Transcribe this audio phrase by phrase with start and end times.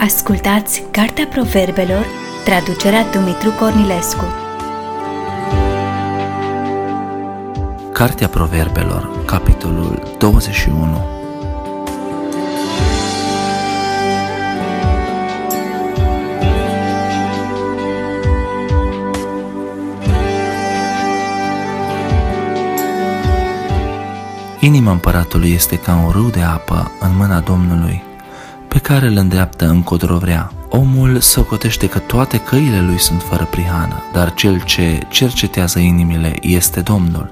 [0.00, 2.06] Ascultați Cartea Proverbelor,
[2.44, 4.24] traducerea Dumitru Cornilescu.
[7.92, 11.04] Cartea Proverbelor, capitolul 21
[24.60, 28.07] Inima împăratului este ca un râu de apă în mâna Domnului, pe
[28.88, 30.52] care îl îndreaptă încotro vrea.
[30.68, 36.80] Omul socotește că toate căile lui sunt fără prihană, dar cel ce cercetează inimile este
[36.80, 37.28] Domnul.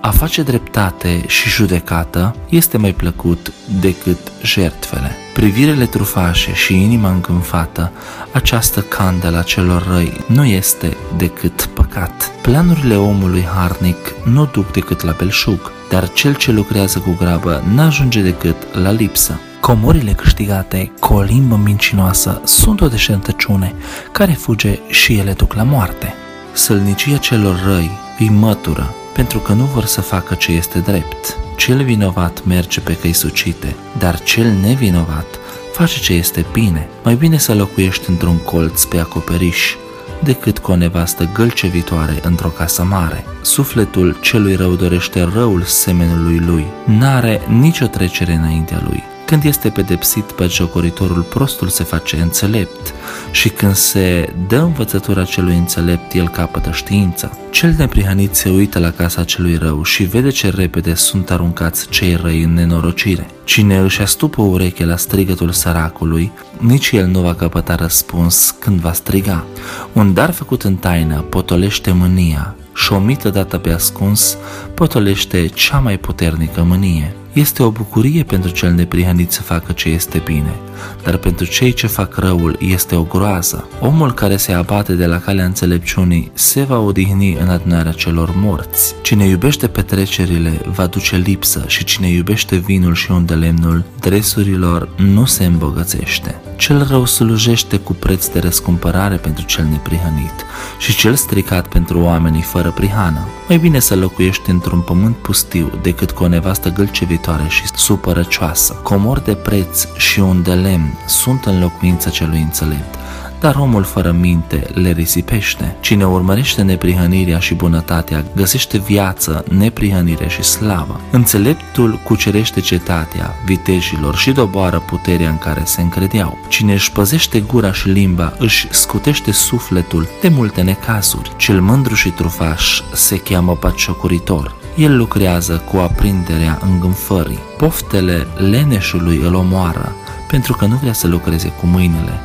[0.00, 5.10] A face dreptate și judecată este mai plăcut decât jertfele.
[5.34, 7.92] Privirele trufașe și inima îngânfată,
[8.32, 12.30] această candelă celor răi nu este decât păcat.
[12.42, 18.22] Planurile omului harnic nu duc decât la belșug, dar cel ce lucrează cu grabă n-ajunge
[18.22, 19.40] decât la lipsă.
[19.62, 23.74] Comorile câștigate cu o limbă mincinoasă sunt o deșertăciune
[24.12, 26.14] care fuge și ele duc la moarte.
[26.52, 31.36] Sălnicia celor răi îi mătură pentru că nu vor să facă ce este drept.
[31.56, 35.26] Cel vinovat merge pe căi sucite, dar cel nevinovat
[35.72, 36.88] face ce este bine.
[37.04, 39.74] Mai bine să locuiești într-un colț pe acoperiș
[40.22, 43.24] decât cu o nevastă gâlcevitoare într-o casă mare.
[43.42, 49.10] Sufletul celui rău dorește răul semenului lui, n-are nicio trecere înaintea lui.
[49.32, 52.94] Când este pedepsit pe jocoritorul, prostul se face înțelept
[53.30, 57.30] și când se dă învățătura celui înțelept, el capătă știința.
[57.50, 62.14] Cel neprihanit se uită la casa celui rău și vede ce repede sunt aruncați cei
[62.14, 63.26] răi în nenorocire.
[63.44, 68.92] Cine își astupă ureche la strigătul săracului, nici el nu va căpăta răspuns când va
[68.92, 69.44] striga.
[69.92, 74.36] Un dar făcut în taină potolește mânia și o mită dată pe ascuns
[74.74, 77.16] potolește cea mai puternică mânie.
[77.32, 80.54] Este o bucurie pentru cel neprihănit să facă ce este bine,
[81.02, 83.68] dar pentru cei ce fac răul este o groază.
[83.80, 88.94] Omul care se abate de la calea înțelepciunii se va odihni în adunarea celor morți.
[89.02, 95.24] Cine iubește petrecerile va duce lipsă și cine iubește vinul și unde lemnul dresurilor nu
[95.24, 96.40] se îmbogățește.
[96.56, 100.44] Cel rău slujește cu preț de răscumpărare pentru cel neprihănit
[100.78, 103.28] și cel stricat pentru oamenii fără prihană.
[103.48, 108.72] Mai bine să locuiești într-un pământ pustiu decât cu o nevastă gâlcevitoare și supărăcioasă.
[108.72, 112.94] Comor de preț și un de lemn sunt în locuința celui înțelept,
[113.40, 115.76] dar omul fără minte le risipește.
[115.80, 121.00] Cine urmărește neprihănirea și bunătatea găsește viață, neprihănire și slavă.
[121.10, 126.38] Înțeleptul cucerește cetatea vitejilor și doboară puterea în care se încredeau.
[126.48, 131.32] Cine își păzește gura și limba își scutește sufletul de multe necazuri.
[131.36, 134.60] Cel mândru și trufaș se cheamă paciocuritor.
[134.76, 137.38] El lucrează cu aprinderea îngânfării.
[137.56, 139.92] Poftele leneșului îl omoară,
[140.32, 142.20] pentru că nu vrea să lucreze cu mâinile,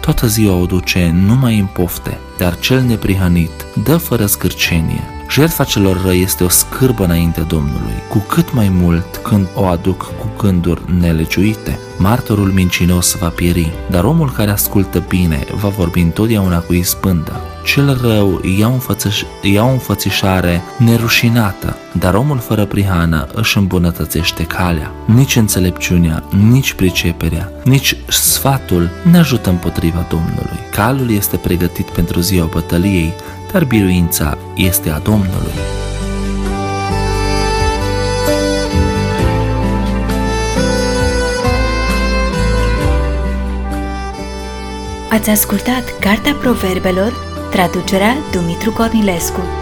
[0.00, 5.19] toată ziua o duce numai în pofte, dar cel neprihănit dă fără scârcenie.
[5.30, 10.02] Jertfa celor răi este o scârbă înaintea Domnului, cu cât mai mult când o aduc
[10.18, 11.78] cu gânduri neleciuite.
[11.98, 17.40] Martorul mincinos va pieri, dar omul care ascultă bine va vorbi întotdeauna cu ispândă.
[17.64, 24.42] Cel rău ia, un fățăș, ia o înfățișare nerușinată, dar omul fără prihană își îmbunătățește
[24.42, 24.92] calea.
[25.04, 30.58] Nici înțelepciunea, nici priceperea, nici sfatul ne ajută împotriva Domnului.
[30.70, 33.12] Calul este pregătit pentru ziua bătăliei,
[33.52, 35.52] dar biruința este a Domnului.
[45.10, 47.12] Ați ascultat Cartea Proverbelor,
[47.50, 49.59] traducerea Dumitru Cornilescu.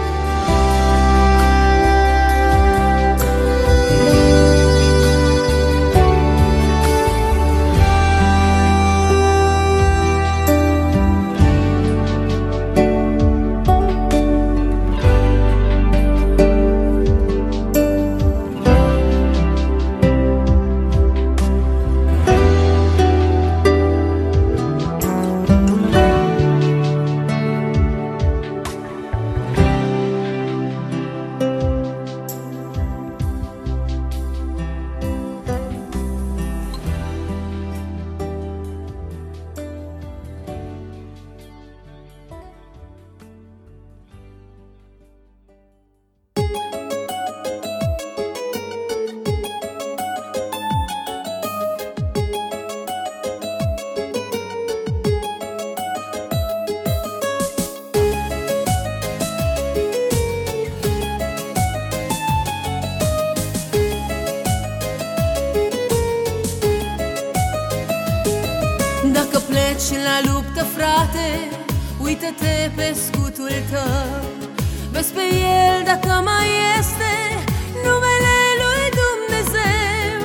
[70.59, 71.29] La luptă, frate
[71.97, 74.23] Uită-te pe scutul tău.
[74.91, 75.25] Vezi pe
[75.65, 76.47] el dacă mai
[76.79, 77.13] este
[77.85, 80.19] Numele lui Dumnezeu.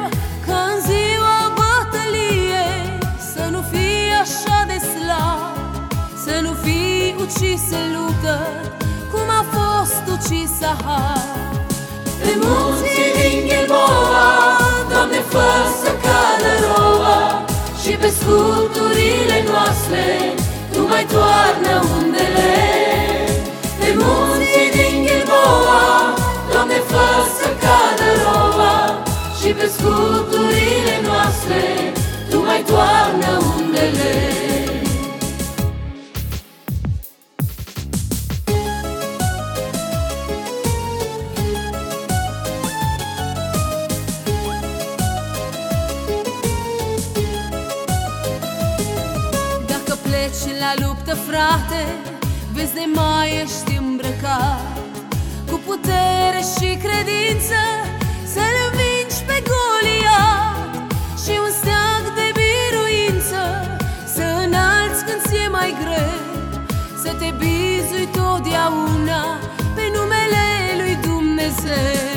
[0.46, 2.98] Ca în ziua bătăliei
[3.32, 5.88] Să nu fii așa de slab
[6.24, 8.36] Să nu fii ucis în luptă
[9.12, 11.42] Cum a fost ucis Ahab.
[12.20, 12.32] Pe
[18.14, 20.34] Și pe sculturile noastre
[20.72, 22.54] Tu mai toarnă undele.
[23.78, 26.14] Pe munții din Gilboa
[26.50, 27.06] Doamne, fă
[27.38, 29.02] să cadă roa.
[29.38, 31.62] Și pe sculturile noastre
[32.30, 33.43] Tu mai toarnă undele
[50.34, 51.82] Dacă pleci la luptă, frate
[52.52, 54.78] Vezi de mai ești îmbrăcat.
[55.50, 57.60] Cu putere și credință
[58.32, 60.92] Să-l învingi pe Goliat
[61.22, 63.42] Și un steag de biruință.
[64.14, 66.22] Să înalți când ți-e mai greu
[67.02, 69.22] Să te bizui totdeauna
[69.76, 70.46] Pe numele
[70.80, 72.13] lui Dumnezeu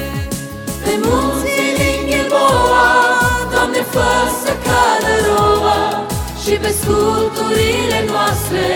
[6.62, 8.68] pe sculturile noastre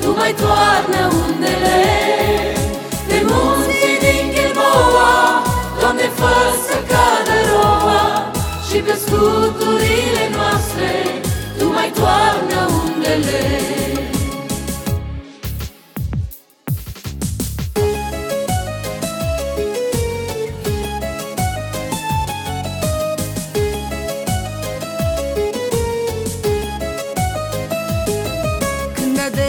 [0.00, 1.82] Tu mai toarnă undele.
[3.08, 5.12] Pe munții din Gilboa
[5.80, 6.34] Doamne, fă
[6.66, 8.32] să cadă roa.
[8.66, 10.43] Și pe sculturile noastre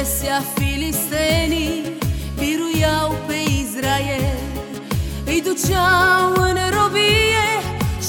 [0.05, 1.97] adesea filistenii
[2.39, 4.37] biruiau pe Israel
[5.25, 7.47] Îi duceau în robie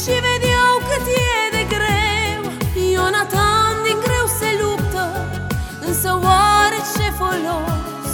[0.01, 2.43] și vedeau cât e de greu.
[2.93, 5.05] Ionatan din greu se luptă,
[5.87, 8.11] însă oare ce folos?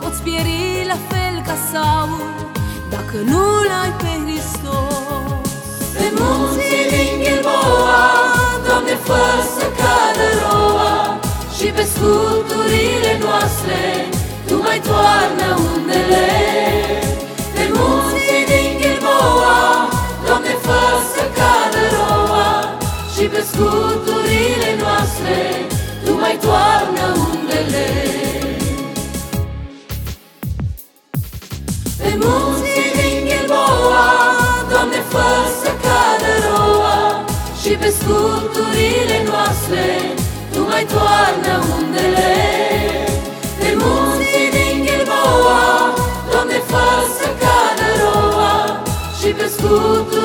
[0.00, 2.28] Poți pieri la fel ca Saul
[2.90, 5.86] dacă nu-l ai pe Hristos.
[5.96, 8.04] Pe munții din Gilboa,
[8.66, 11.20] Doamne, fă să cadă roa
[11.56, 13.11] Și pe sculturile
[37.82, 39.84] pe sculturile noastre
[40.52, 42.32] Tu mai toarnă undele.
[43.58, 45.62] Pe munții din Gilboa,
[46.30, 46.86] Doamne, fă
[47.16, 48.82] să cadă roa
[49.18, 50.21] Și pe sculturile